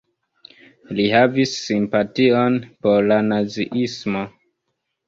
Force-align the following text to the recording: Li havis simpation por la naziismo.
Li 0.99 1.05
havis 1.15 1.53
simpation 1.67 2.59
por 2.89 3.07
la 3.13 3.21
naziismo. 3.31 4.27